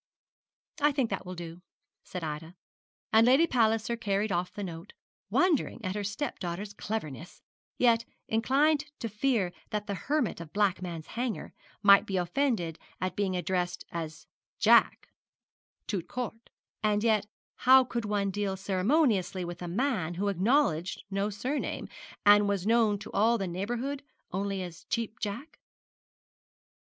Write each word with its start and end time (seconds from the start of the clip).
'I 0.81 0.93
think 0.93 1.09
that 1.11 1.27
will 1.27 1.35
do,' 1.35 1.61
said 2.03 2.23
Ida; 2.23 2.55
and 3.13 3.27
Lady 3.27 3.45
Palliser 3.45 3.95
carried 3.95 4.31
off 4.31 4.51
the 4.51 4.63
note, 4.63 4.93
wondering 5.29 5.79
at 5.85 5.93
her 5.93 6.03
stepdaughter's 6.03 6.73
cleverness, 6.73 7.43
yet 7.77 8.03
inclined 8.27 8.85
to 8.97 9.07
fear 9.07 9.51
that 9.69 9.85
the 9.85 9.93
hermit 9.93 10.41
of 10.41 10.53
Blackman's 10.53 11.05
Hanger 11.05 11.53
might 11.83 12.07
be 12.07 12.17
offended 12.17 12.79
at 12.99 13.15
being 13.15 13.35
addressed 13.37 13.85
as 13.91 14.25
Jack, 14.57 15.05
tout 15.85 16.07
court; 16.07 16.49
and 16.81 17.03
yet 17.03 17.27
how 17.57 17.83
could 17.83 18.05
one 18.05 18.31
deal 18.31 18.57
ceremoniously 18.57 19.45
with 19.45 19.61
a 19.61 19.67
man 19.67 20.15
who 20.15 20.29
acknowledged 20.29 21.03
no 21.11 21.29
surname, 21.29 21.87
and 22.25 22.49
was 22.49 22.65
known 22.65 22.97
to 22.97 23.11
all 23.11 23.37
the 23.37 23.47
neighbourhood 23.47 24.01
only 24.31 24.63
as 24.63 24.83
'Cheap 24.85 25.19
Jack'? 25.19 25.59